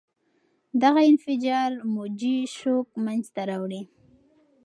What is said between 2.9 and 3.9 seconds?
منځته راوړي.